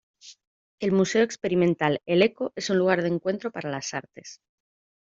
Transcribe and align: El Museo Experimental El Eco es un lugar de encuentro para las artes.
El 0.79 0.93
Museo 0.93 1.21
Experimental 1.21 2.01
El 2.07 2.23
Eco 2.23 2.53
es 2.55 2.71
un 2.71 2.79
lugar 2.79 3.03
de 3.03 3.09
encuentro 3.09 3.51
para 3.51 3.69
las 3.69 3.93
artes. 3.93 4.41